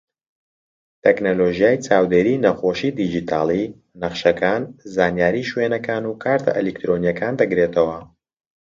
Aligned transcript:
تەکنەلۆژیای 1.03 1.81
چاودێری 1.85 2.41
نەخۆشی 2.45 2.95
دیجیتاڵی، 2.99 3.65
نەخشەکان، 4.01 4.61
زانیاری 4.95 5.47
شوێنەکان 5.49 6.03
و 6.05 6.17
کارتە 6.23 6.51
ئەلیکترۆنیەکان 6.57 7.33
دەگرێتەوە. 7.41 7.99